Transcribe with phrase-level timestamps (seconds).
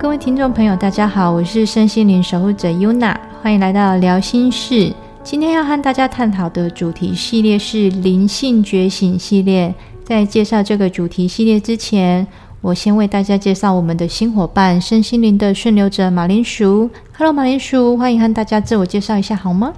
[0.00, 4.90] 各位听众朋友，大家好，我是身心灵守护者 Yuna，欢迎来到聊心事。
[5.22, 9.74] 今天要和大家探讨的主题系列是灵性觉醒系列。
[10.02, 12.26] 在介绍这个主题系列之前，
[12.62, 16.88] 我先为大家介绍我们的新伙伴——身心灵的顺流者马铃薯。
[17.18, 19.74] Hello，马铃薯，欢迎和大家自我介绍一下好吗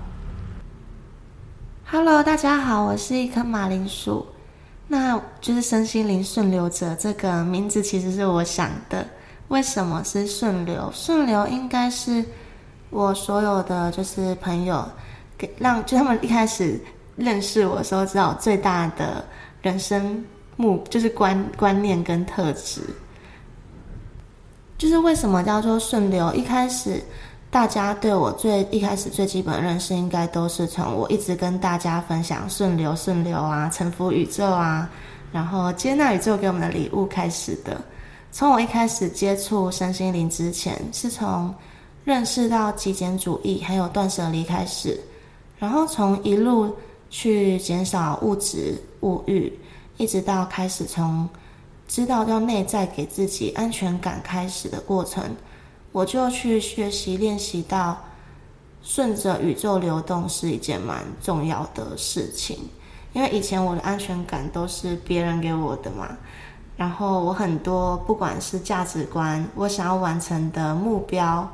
[1.91, 4.25] ？Hello，大家好，我是一颗马铃薯。
[4.87, 9.05] 那就是身心灵顺流者这个名字其实是我想的。
[9.53, 10.91] 为什么是顺流？
[10.95, 12.25] 顺流应该是
[12.89, 14.83] 我所有的就是朋友，
[15.37, 16.81] 给让就他们一开始
[17.17, 19.23] 认识我的时候，知道最大的
[19.61, 20.25] 人生
[20.57, 22.81] 目就是观观念跟特质。
[24.79, 26.33] 就是为什么叫做顺流？
[26.35, 26.99] 一开始
[27.51, 34.89] 大家对我最一开始最基本的认识，应该都是从我一直跟大家分享顺流顺流啊，臣服宇宙啊，
[35.31, 37.79] 然后接纳宇宙给我们的礼物开始的。
[38.35, 41.55] 从我一开始接触身心灵之前，是从
[42.03, 44.99] 认识到极简主义还有断舍离开始，
[45.59, 46.75] 然后从一路
[47.11, 49.53] 去减少物质物欲，
[49.99, 51.29] 一直到开始从
[51.87, 55.37] 知道要内在给自己安全感开始的过程，
[55.93, 58.03] 我就去学习练习到
[58.83, 62.71] 顺着宇宙流动是一件蛮重要的事情，
[63.13, 66.17] 因为以前我的安全感都是别人给我的嘛。
[66.77, 71.49] 然后我很多，不管是价值观，我想要完成的目标，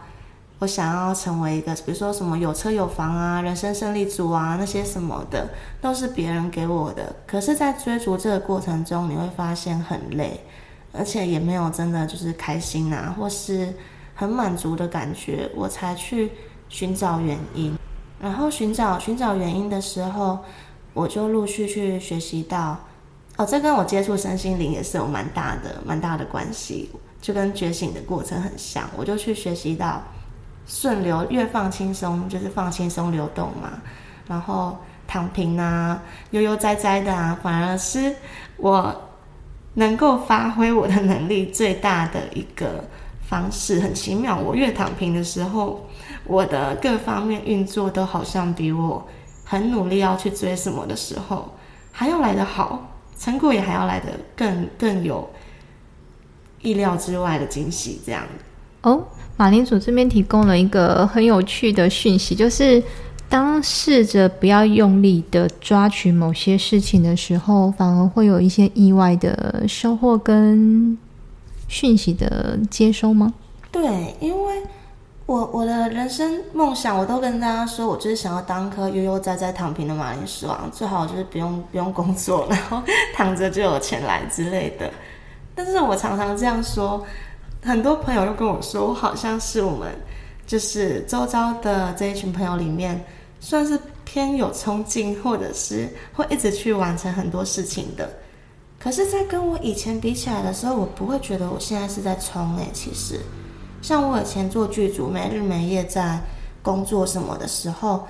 [0.61, 5.49] 我想要成为一个，比如说什么有车有房啊，人生胜利组啊，那些什么的，
[5.81, 7.15] 都是别人给我的。
[7.27, 10.41] 可是，在追逐这个过程中，你会发现很累，
[10.93, 13.75] 而且也没有真的就是开心啊，或是
[14.15, 15.51] 很满足的感觉。
[15.55, 16.31] 我才去
[16.69, 17.77] 寻找原因，
[18.21, 20.39] 然后寻找寻找原因的时候，
[20.95, 22.79] 我就陆续去学习到。
[23.39, 28.91] 哦，这跟我接触身心灵也是有蛮大的、蛮大的关系，就跟觉醒的过程很像。
[28.97, 30.03] 我就去学习到
[30.67, 33.81] 顺流，越放轻松就是放轻松流动嘛。
[34.27, 34.77] 然后
[35.07, 36.03] 躺平啊、
[36.33, 38.13] 悠悠哉哉的啊，反而是
[38.57, 39.09] 我
[39.75, 42.85] 能够发挥我的能力最大的一个
[43.29, 43.79] 方式。
[43.79, 45.87] 很奇妙，我越躺平的时候，
[46.25, 49.07] 我的各方面运作都好像比我
[49.45, 51.55] 很努力要去追什么的时候
[51.93, 52.95] 还要来得好。
[53.19, 54.07] 成果也还要来的
[54.37, 55.29] 更更有
[56.63, 58.25] 意料之外的惊喜，这样
[58.83, 59.05] 哦。
[59.37, 62.83] 马铃薯这边提供了一个很有趣的讯息，就是
[63.29, 70.99] 当试着不要用力的抓取某些事情的时候，反而会有一些意外的收获跟
[71.69, 73.33] 讯息的接收吗？
[73.71, 73.83] 对，
[74.21, 74.48] 因为。
[75.29, 82.83] 我我的人生梦想，我都跟大家说，我就是想要当颗悠悠哉哉躺平的马铃薯啊，最好就是不用不用工作，然后
[83.15, 84.91] 躺着就有钱来之类的。
[85.55, 87.05] 但是我常常这样说，
[87.63, 89.95] 很多朋友又跟我说，我好像是我们
[90.47, 93.05] 就是周遭的这一群朋友里面，
[93.39, 98.11] 算是偏有冲劲，或者是会一直去完成很多事情的。
[98.81, 103.21] 可是，在跟我以前比起来的时候，我不会觉得我现在是在冲诶，其实。
[103.89, 106.21] 像我以前做剧组，没日没夜在
[106.61, 108.07] 工作什么的时候，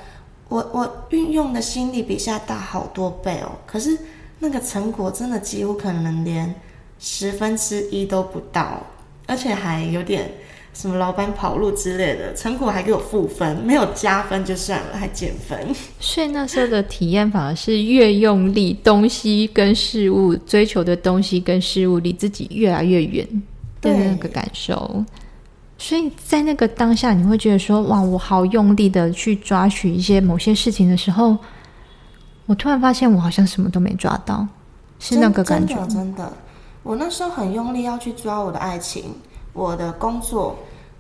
[0.49, 3.53] 我我运用的心力比现在大好多倍哦。
[3.65, 3.97] 可是
[4.41, 6.53] 那个成果真的几乎可能连
[6.99, 8.85] 十分之一都不到，
[9.29, 10.29] 而且还有点
[10.75, 15.57] 什么老板跑路之类的，成果还给我负分，没有加分就算了，还减分。
[16.01, 23.25] 所以那时候的体验反而是越用力，东西跟事物追求的东西跟事物离自己越来越远
[23.81, 25.05] 的那个感受。
[25.81, 31.39] 所以在那个当下，你会觉得说：“哇，我好用力的去抓取一些某些事情的时候，
[32.47, 34.45] 我突然发现我好像什么都没抓到，
[34.99, 36.33] 是那个感觉。”真的，
[36.83, 39.15] 我那时候很用力要去抓我的爱情、
[39.53, 40.59] 我的工作、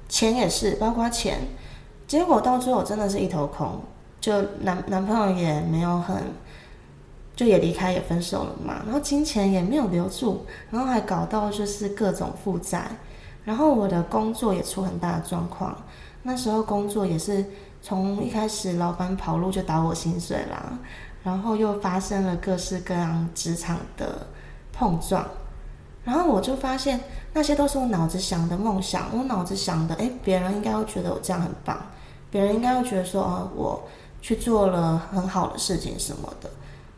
[0.08, 1.40] 钱也是，包括钱。
[2.06, 3.80] 结果到最后真的是一头空，
[4.20, 6.16] 就男男朋友也没有很，
[7.34, 8.80] 就也离开也分手了嘛。
[8.84, 12.88] 然后金钱也没有留住，然后还搞到就是各种负债。
[13.48, 15.74] 然后我的工作也出很大的状况，
[16.22, 17.42] 那时候工作也是
[17.80, 20.78] 从一开始老板跑路就打我薪水啦，
[21.22, 24.26] 然后又发生了各式各样职场的
[24.70, 25.26] 碰撞，
[26.04, 27.00] 然后我就发现
[27.32, 31.74] 那些都是我脑子想的梦想，我脑子想的，诶，别人应该会觉得我这样很棒，
[32.30, 33.82] 别人应该会觉得说，哦，我
[34.20, 36.50] 去做了很好的事情什么的，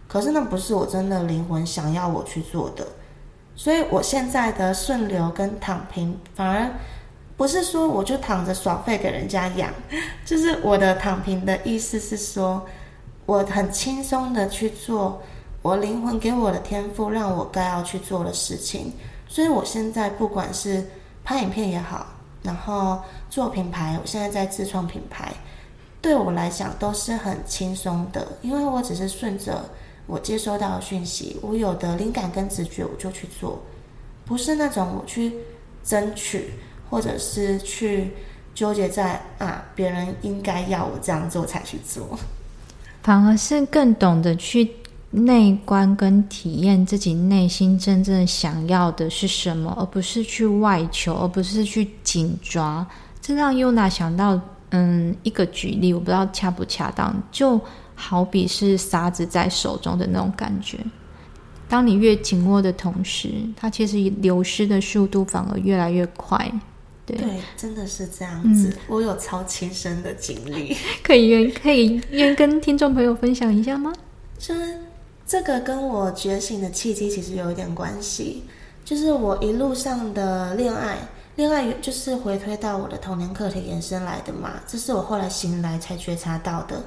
[0.09, 2.85] 可是那不是我真的灵魂想要我去做的。
[3.57, 6.71] 所以，我现在的顺流跟躺平，反而
[7.37, 9.73] 不是说我就躺着耍废给人家养，
[10.25, 12.67] 就是我的躺平的意思是说，
[13.27, 15.23] 我很轻松的去做
[15.63, 18.93] 我灵魂给我的天赋，让我该要去做的事情。
[19.29, 20.87] 所以，我现在不管是
[21.23, 22.07] 拍影片也好，
[22.43, 25.33] 然后做品牌，我现在在自创品牌，
[26.01, 29.65] 对我来讲都是很轻松的，因为我只是顺着
[30.11, 33.63] 我接收到讯息，我有的灵感跟直觉我就去做，
[34.27, 35.33] 不是那种我去
[35.85, 36.51] 争取，
[36.91, 38.11] 或者是去
[38.55, 42.19] 纠结在啊别人应该要我这样做才去做，
[43.03, 44.69] 反而是更懂得去。
[45.13, 52.87] 内观跟体验自己内心真正想要的是什么，而不是去外求，而不是去紧抓。
[53.21, 57.61] 这让优娜想到，嗯，一个举例，我不知道恰不恰当，就
[58.01, 60.79] 好比是沙子在手中的那种感觉。
[61.69, 66.51] 当你越紧握的同时，它其实流失的速度反而越来越快。
[67.07, 67.17] 对，
[67.57, 68.77] 真的是这样子。
[68.89, 73.93] 我有超亲身的经历， 可以愿可以愿跟听众朋友分享一下吗？
[74.39, 74.79] 就是。
[75.27, 78.43] 这个跟我觉醒的契机其实有一点关系，
[78.85, 80.97] 就是我一路上的恋爱，
[81.37, 86.83] 恋爱就是回推到我的童年课题延伸来的嘛，这是我后来醒来才觉察到的。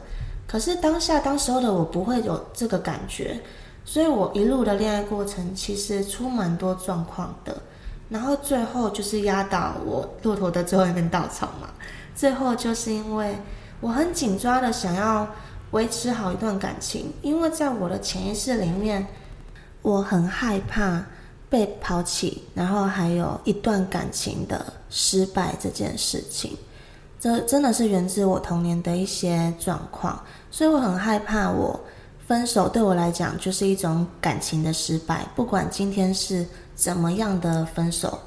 [0.53, 3.39] 可是当下当时候的我不会有这个感觉，
[3.83, 7.59] 所以我一路的恋爱过程其实出蛮多状况的，
[8.07, 11.67] 然后最后就是压倒我骆驼的最后一根稻草嘛，
[12.15, 13.35] 最后就是因为
[13.81, 15.27] 我很紧抓的想要。
[15.71, 19.07] 维持好一段感情，因为在我的潜意识里面，
[19.81, 21.03] 我很害怕
[21.49, 26.55] 被抛弃，然后还有一段感情的失败这件事情，
[27.23, 30.21] 这真的是源自我童年的一些状况，
[30.51, 31.79] 所以我很害怕我
[32.27, 38.19] 分手对我来讲就是一种感情的失败，不管今天是怎么样的分手，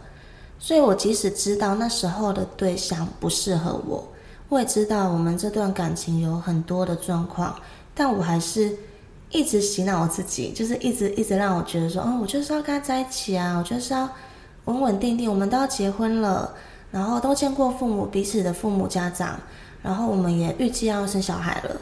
[0.58, 4.02] 所以我即使知道那时候的对象不适合我。
[4.48, 7.54] 我也知道我们这段感情有很多的状况，
[7.94, 8.74] 但我还是
[9.28, 14.08] 一直洗脑我自己，就是一直一直让我觉得说，嗯，我就是要跟他在一起啊，我就是要
[14.64, 16.54] 稳稳定定，我们都要结婚了，
[16.90, 19.38] 然后都见过父母彼此的父母家长，
[19.82, 21.76] 然后我们也预计要生小孩了。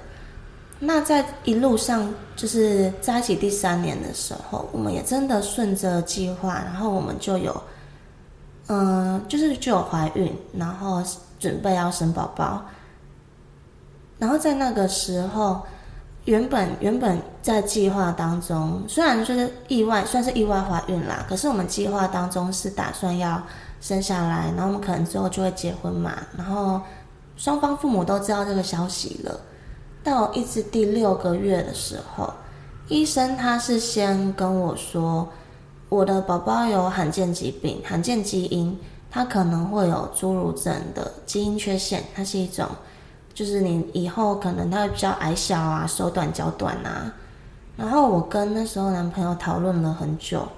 [0.79, 7.63] 那在一路上，就是在一起第三年的时候，我们也真的顺着计划，然后我们就有，
[8.67, 11.03] 嗯，就是就有怀孕，然后。
[11.41, 12.65] 准备要生宝宝，
[14.19, 15.61] 然后在那个时候，
[16.25, 23.43] 原本原本在计划当中，虽然就是意外，算是意外怀孕啦，可是我们计划当中是打算要
[23.85, 26.81] 生下来，然后我们可能之后就会结婚嘛，然后
[27.37, 29.39] 双方父母都知道这个消息了。
[30.03, 32.33] 到一直第六个月的时候，
[32.89, 35.29] 医生他是先跟我说，
[35.91, 38.75] 我的宝宝有罕见疾病，罕见基因。
[39.11, 42.67] 他可能会有侏儒症的基因缺陷，它是一种，
[43.35, 47.13] 就是你以后可能他会比较矮小啊，手短脚短啊。
[47.77, 50.49] 然后我跟那时候男朋友讨论了很久，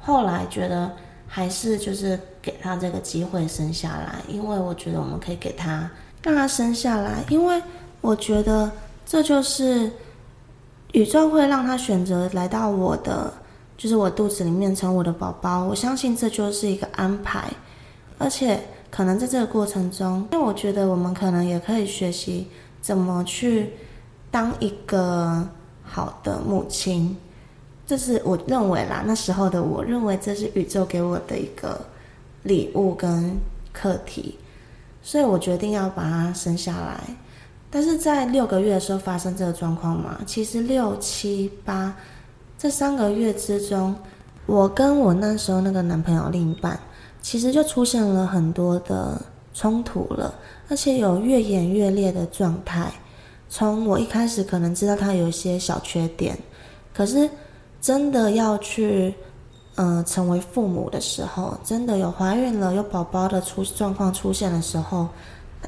[0.00, 0.90] 后来觉得
[1.26, 5.90] 还是就是给他这个机会生下来，因为我觉得我们可以给他
[6.22, 7.62] 让他生下来，因为
[8.00, 8.70] 我觉得
[9.04, 9.90] 这就是
[10.92, 13.32] 宇宙会让他选择来到我的，
[13.76, 15.64] 就是我肚子里面成我的宝宝。
[15.64, 17.50] 我相信这就是一个安排。
[18.18, 18.60] 而且
[18.90, 22.46] 可能在这个过程中，因为我觉得我们可能也可以学习
[22.82, 23.70] 怎么去
[24.30, 25.48] 当一个
[25.82, 27.16] 好的母亲，
[27.86, 29.02] 这是我认为啦。
[29.06, 31.80] 那时候的我认为这是宇宙给我的一个
[32.42, 33.38] 礼物跟
[33.72, 34.36] 课题，
[35.02, 37.00] 所以我决定要把它生下来。
[37.70, 41.96] 但是在六个月的时候发生这个状况嘛，其实六七八
[42.58, 43.94] 这三个月之中，
[44.46, 46.78] 我跟我那时候那个男朋友另一半。
[47.22, 49.20] 其实就出现了很多的
[49.52, 50.34] 冲突了，
[50.70, 52.90] 而且有越演越烈的状态。
[53.50, 56.34] 从我一开始可能知道他有一些小缺点，
[56.94, 57.28] 可是
[57.78, 59.14] 真的要去，
[59.76, 65.08] 嗯，成为父母的时候，真的有怀孕了、有宝宝的出状况出现的时候，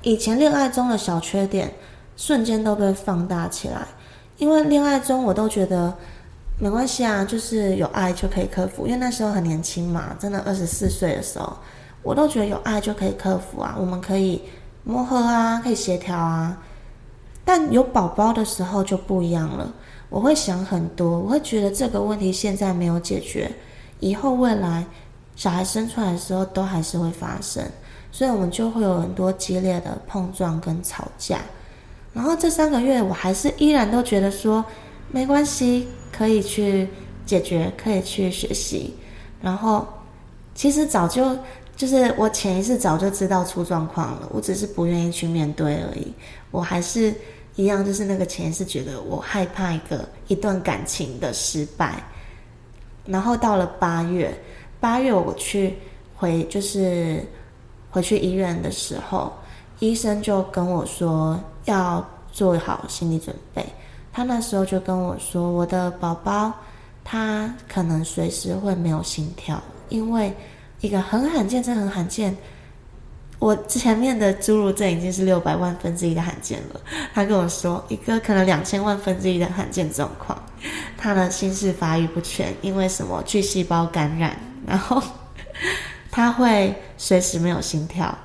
[0.02, 1.73] 以前恋爱中的小缺点
[2.16, 3.87] 瞬间都被放大起来。
[4.38, 5.92] 因为恋爱中我都觉得。
[6.59, 8.87] 没关系啊，就是有爱就可以克服。
[8.87, 11.52] 因为那时候很年轻嘛，真的二十四岁的时候，
[12.04, 13.75] 我都觉得有爱就可以克服啊。
[13.80, 14.40] 我们可以
[14.85, 16.56] 磨合啊，可以协调啊。
[17.44, 19.73] 但有宝宝的时候就不一样了，
[20.09, 23.50] 我会想很多，我会觉得这个问题现在没有解决，
[24.02, 24.85] 以后未来
[25.35, 27.64] 小孩生出来的时候都还是会发生，
[28.11, 31.40] 所以我们就会有很多激烈的碰撞跟吵架。
[32.12, 34.62] 然后这三个月，我还是依然都觉得说
[35.11, 35.88] 没关系。
[36.14, 36.87] 可以去
[37.25, 38.92] 解决，可以去学习，
[39.40, 39.88] 然后
[40.54, 41.35] 其实早就
[41.75, 46.12] 就是我潜意识早就知道出状况了，我只是不愿意去面对而已。
[46.50, 47.12] 我还是
[47.56, 52.04] 一样，就是那个潜意识觉得我害怕一个一段感情的失败。
[53.04, 54.32] 然后到了八月，
[54.80, 55.75] 八月我去
[56.16, 57.25] 回就是
[57.90, 59.32] 回去医院的时候，
[59.80, 63.64] 医生就跟我说要做好心理准备。
[64.12, 66.52] 他那时候就跟我说，我的宝宝
[67.02, 70.32] 他可能随时会没有心跳，因为
[70.80, 72.37] 一个很罕见，真很罕见。
[73.42, 76.80] 我前面的侏儒症已经是六百万分之一的罕见了。
[77.12, 80.40] 他跟我说，一个可能两千万分之一的罕见状况，
[80.96, 85.02] 他的心室发育不全，因为什么巨细胞感染，然后
[86.08, 88.16] 他会随时没有心跳。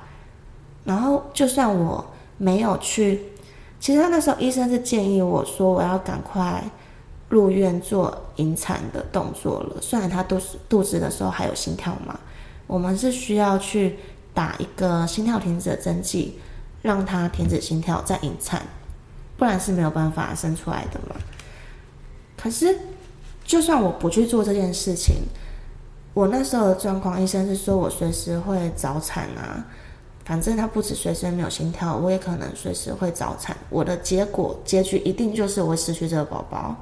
[0.84, 3.20] 然后就算我没有去，
[3.80, 6.62] 其实他那时候医生是建议我说，我要赶快
[7.28, 9.78] 入院做引产的动作了。
[9.80, 12.16] 虽然他肚肚子的时候还有心跳嘛，
[12.68, 13.98] 我们是需要去。
[14.38, 16.38] 打一个心跳停止的针剂，
[16.80, 18.62] 让他停止心跳再引产，
[19.36, 21.16] 不然是没有办法生出来的嘛。
[22.36, 22.78] 可是，
[23.44, 25.22] 就算我不去做这件事情，
[26.14, 29.66] 我那时候的状况，医生是说我随时会早产啊。
[30.24, 33.56] 反正他不止随时没有心跳，我也可能随时会早产。
[33.68, 36.76] 我的结果结局一定就是我会失去这个宝宝。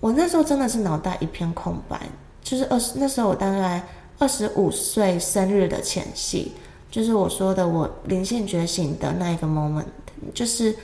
[0.00, 2.00] 我那时候真的是脑袋一片空白，
[2.42, 3.80] 就是二十那时候我大概。
[4.20, 6.52] 二十五岁生日的前夕，
[6.90, 9.86] 就是我说的我灵性觉醒的那一个 moment，
[10.34, 10.76] 就是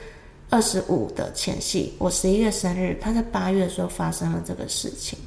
[0.48, 1.92] 二十五的前夕。
[1.98, 5.18] 我十一月生日，他在八月的时候发生了这个事情。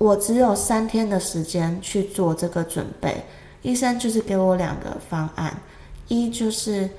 [0.00, 3.24] 我只有三天的时间去做这个准备，
[3.62, 5.56] 医生就是给我两个方案：
[6.08, 6.90] 一就是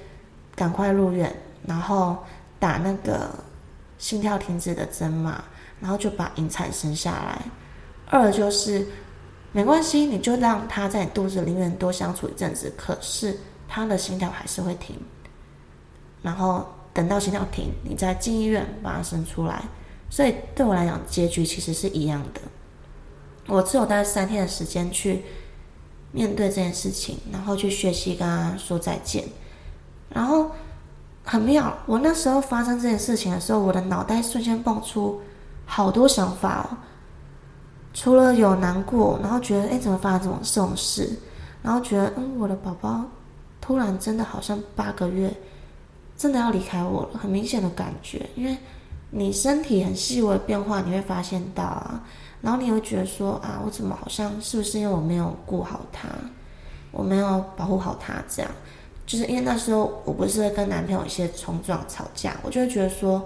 [0.56, 1.36] 赶快入院，
[1.68, 2.16] 然后
[2.58, 3.30] 打那个
[3.98, 5.44] 心跳停止的针嘛，
[5.82, 7.42] 然后就把引产生下来；
[8.10, 8.88] 二就是。
[9.54, 12.72] 没关系，你就让他在你肚子里面多相处一阵子。
[12.78, 14.96] 可是他的心跳还是会停，
[16.22, 19.64] 然后等到心跳停，你再进医院把他生出来。
[20.10, 22.42] 所以对我来讲，结局其实是一样的。
[23.48, 25.24] 我只有大概三天的时间去
[26.12, 29.26] 面对这件事情，然后去学习跟他说再见。
[30.10, 30.52] 然后
[31.24, 35.22] 很妙，我那时候发生这件事情的时候，我的脑袋瞬间蹦出
[35.66, 36.78] 好多想法哦。
[37.94, 41.10] 除了有难过，然后觉得哎，怎么发生这种这种事？
[41.62, 43.06] 然后觉得嗯，我的宝宝
[43.60, 45.32] 突然真的好像八个月，
[46.18, 48.30] 真的要离开我了，很明显的感觉。
[48.36, 48.58] 因为
[49.10, 52.04] 你身体很细微的变化，你会发现到啊。
[52.42, 56.08] 然后你会觉得说啊，我怎么好像是不是因为我没有顾好他，
[56.92, 58.16] 我没有保护好他？
[58.28, 58.52] 这样，
[59.06, 63.24] 就是因为那时候我不是跟男朋友一些冲撞吵架，我就会觉得说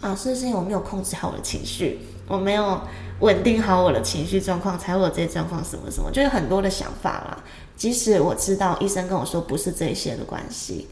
[0.00, 2.80] 啊，是不是因为我没有控制好我的情绪，我没有。
[3.20, 7.44] 稳定好我的情绪状况，才会有这些状况，什么什么，就是很多的想法啦。
[7.76, 10.88] 即使我知道医生跟我说不是这些的关系，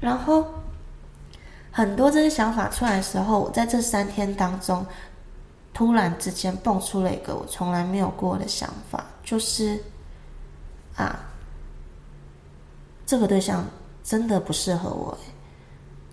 [0.00, 0.46] 然后
[1.70, 4.86] 很多这些想法出来的时候，我在这三天当中，
[5.74, 9.78] 突然之间蹦出了一个我从来没有过的想法，就是
[10.96, 11.26] 啊，
[13.04, 13.66] 这个对象
[14.02, 15.14] 真的不适合我。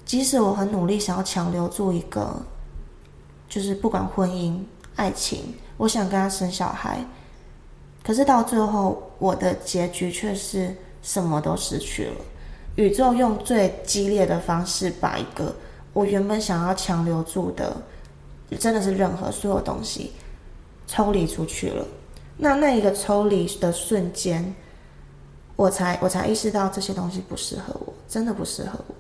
[0.04, 2.36] 即使我很努力想要强留住一个，
[3.52, 4.58] 就是不管婚姻。
[4.98, 7.04] 爱情，我想跟他生小孩，
[8.04, 12.16] 可是到最后，我的结局却是什么都失去了。
[12.76, 15.56] 宇宙用最激烈的方式，把一个
[15.94, 17.76] 我原本想要强留住的，
[18.60, 20.12] 真的是任何所有东西
[20.86, 21.88] 抽离出去了。
[22.36, 24.54] 那那一个抽离的瞬间，
[25.56, 28.96] 我才我才意识到这些东西不适合我，真的不适合我。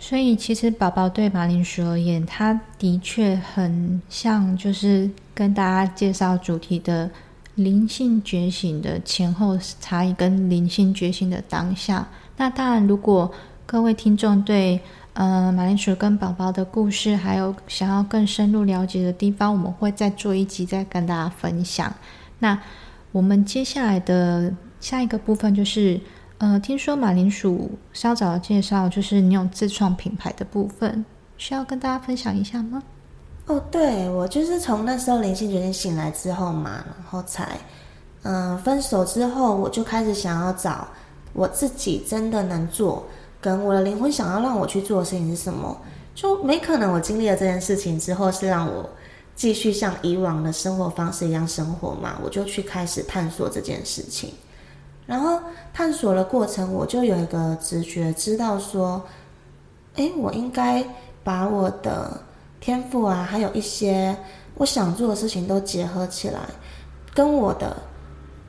[0.00, 7.10] 所以，其实宝宝对马铃薯而言，它的确很像，就是跟大家介绍主题的
[7.56, 12.06] 灵性觉醒的前后差异，跟灵性觉醒的当下。
[12.36, 13.30] 那当然，如果
[13.66, 14.80] 各位听众对
[15.14, 21.92] 呃马铃薯跟宝宝的故事，还有想要更深入了解的地方，我们会再做一集再跟大家分享。
[22.38, 22.56] 那
[23.10, 26.00] 我们接下来的下一个部分就是。
[26.38, 31.04] 呃，听说马铃薯稍早的介绍就是你有自创品牌的部分，
[31.36, 32.80] 需要跟大家分享一下吗？
[33.46, 37.58] 哦，对，我就是从那时候灵性决定醒来之后嘛，然后才，
[38.22, 40.86] 嗯，分手之后，我就开始想要找
[41.32, 43.04] 我自己真的能做，
[43.40, 45.76] 跟我的灵魂想要让我去做的事情是什么，
[46.14, 48.88] 就没可能我经历了这件事情之后是让我
[49.34, 54.32] 继续像以往的生活方式一样生活嘛，我就去开始探索这件事情。
[55.08, 55.40] 然后
[55.72, 59.02] 探索的过程，我就有一个直觉，知道说，
[59.96, 60.84] 哎，我应该
[61.24, 62.20] 把我的
[62.60, 64.14] 天赋啊，还有一些
[64.56, 66.40] 我想做的事情都结合起来，
[67.14, 67.74] 跟我的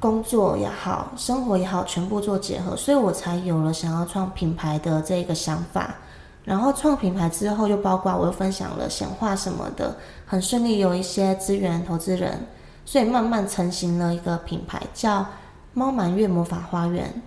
[0.02, 5.96] 工作也好，生活也好，全部做结合，所以我才有了想要创品牌的这个想法。
[6.44, 12.46] 然后创品牌之后，又包括我又分享了显化什么的，很顺利有一些资源投资人，
[12.84, 15.26] 所以慢慢成型了一个品牌，叫。
[15.74, 17.22] 猫满月魔法花园。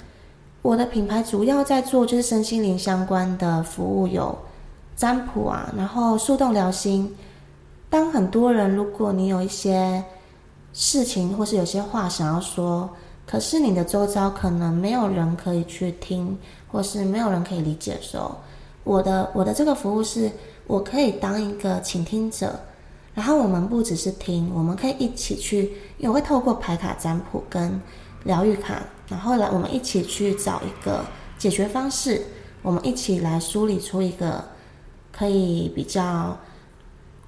[0.62, 4.38] 我的品牌主要在做就是身心灵相关的服务，有
[4.94, 7.16] 占卜啊，然后树洞疗心。
[7.90, 10.02] 当很多人如果你有一些
[10.72, 12.88] 事情或是有些话想要说，
[13.26, 16.38] 可是你的周遭可能没有人可以去听，
[16.70, 18.36] 或是没有人可以理解的时候，
[18.84, 20.30] 我的我的这个服务是，
[20.66, 22.58] 我可以当一个倾听者，
[23.14, 27.80] 然后我们不只是听，我们可以一起去，也会透过牌卡占卜跟
[28.24, 31.04] 疗愈卡，然后来我们一起去找一个
[31.38, 32.22] 解决方式，
[32.62, 34.44] 我们一起来梳理出一个
[35.10, 36.38] 可以比较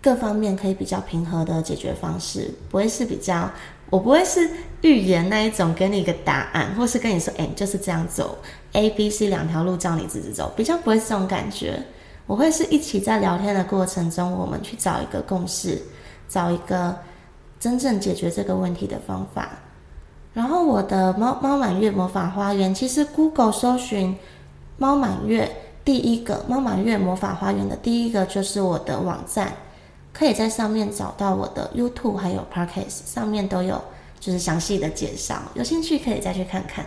[0.03, 3.51] 各方面可以比较平和的解决方式，不会是比较。
[3.91, 8.37] 我不会是预言那一种，给你一个答案，或是跟你说，哎，就是这样走
[8.73, 11.81] ，A、B、C 两条路叫你直直走，比较不会是这种感觉。
[12.27, 15.81] 我会是一起在聊天的过程中，我们去找一个共识，
[16.29, 16.97] 找一个
[17.61, 19.51] 真正解决这个问题的方法。
[20.35, 24.15] 然后我的猫猫满月魔法花园，其实 Google 搜寻
[24.77, 25.51] 猫满月，
[25.85, 29.55] 第一个猫满月魔法花园的第一个就是我的网站。
[30.13, 33.83] 可以在上面找到我的 YouTube 还有 Podcast，上面都有
[34.21, 36.87] 就是详细的介绍，有兴趣可以再去看看。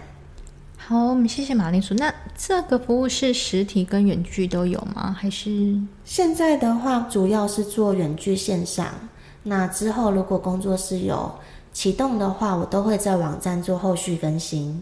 [0.78, 1.94] 好，我们谢谢马铃薯。
[1.96, 5.14] 那这个服务是实体跟远距都有吗？
[5.20, 8.88] 还是现在的话主要是做远距线上？
[9.44, 11.30] 那之后如果工作室有
[11.78, 14.82] 启动的话，我都会在网站做后续更新。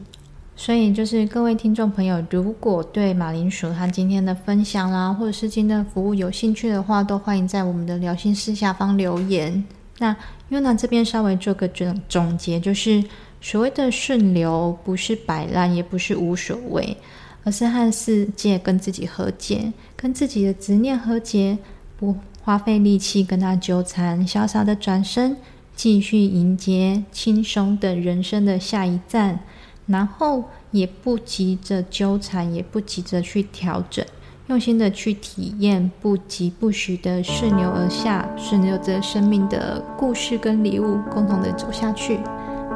[0.56, 9.62] 所以，就是各位听众朋友，如果对马铃薯他今天的分享啦，或者是今天的服务有兴趣的话，都欢迎在我们的聊心室下方留言。
[9.98, 10.16] 那
[10.50, 13.04] Yuna 这边稍微做个总总结，就是
[13.42, 16.96] 所谓的顺流，不是摆烂，也不是无所谓，
[17.44, 21.58] 而是和世界跟自己和解，跟自己的执念和解，
[21.98, 25.36] 不花费力气跟他纠缠，潇洒的转身，
[25.76, 29.40] 继续迎接轻松的人生的下一站。
[29.88, 34.04] 然后也不急着纠缠，也不急着去调整，
[34.48, 42.20] 用心的去体验，不急不徐的顺流而下，顺流着生命的故事跟礼物，共同的走下去。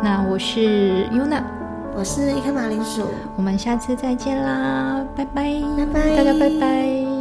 [0.04, 1.42] 那我是 Yuna，
[1.96, 7.19] 我是一颗马铃薯，我们下次再见啦，拜拜，拜拜，大家拜拜。